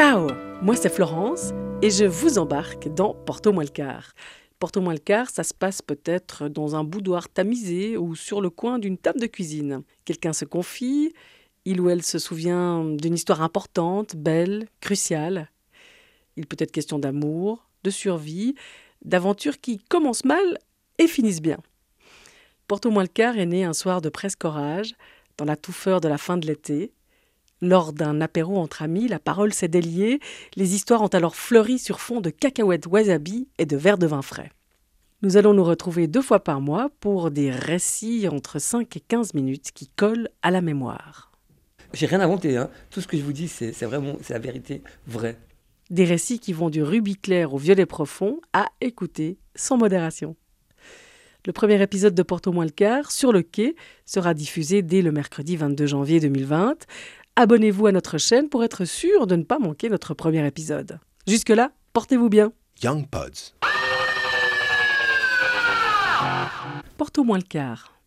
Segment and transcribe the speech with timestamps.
[0.00, 0.28] Ciao
[0.62, 1.50] Moi c'est Florence
[1.82, 4.12] et je vous embarque dans Porto quart.
[4.60, 8.96] Porto quart, ça se passe peut-être dans un boudoir tamisé ou sur le coin d'une
[8.96, 9.82] table de cuisine.
[10.04, 11.12] Quelqu'un se confie,
[11.64, 15.50] il ou elle se souvient d'une histoire importante, belle, cruciale.
[16.36, 18.54] Il peut être question d'amour, de survie,
[19.04, 20.58] d'aventures qui commencent mal
[20.98, 21.58] et finissent bien.
[22.68, 24.94] Porto quart est né un soir de presque orage,
[25.38, 26.92] dans la touffeur de la fin de l'été.
[27.60, 30.20] Lors d'un apéro entre amis, la parole s'est déliée,
[30.54, 34.22] les histoires ont alors fleuri sur fond de cacahuètes wasabi et de verres de vin
[34.22, 34.52] frais.
[35.22, 39.34] Nous allons nous retrouver deux fois par mois pour des récits entre 5 et 15
[39.34, 41.32] minutes qui collent à la mémoire.
[41.92, 42.70] J'ai rien inventé, hein.
[42.90, 45.36] tout ce que je vous dis, c'est vraiment c'est la vérité vraie.
[45.90, 50.36] Des récits qui vont du rubis clair au violet profond à écouter sans modération.
[51.46, 55.12] Le premier épisode de Porto moins le quart, sur le quai, sera diffusé dès le
[55.12, 56.76] mercredi 22 janvier 2020.
[57.40, 60.98] Abonnez-vous à notre chaîne pour être sûr de ne pas manquer notre premier épisode.
[61.28, 62.52] Jusque-là, portez-vous bien.
[62.82, 63.54] Young Pods.
[66.96, 67.97] Porto moins le quart.